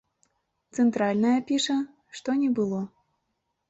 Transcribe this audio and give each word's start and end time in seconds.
Цэнтральная 0.77 1.35
піша, 1.53 1.79
што 2.19 2.29
не 2.43 2.53
было. 2.63 2.85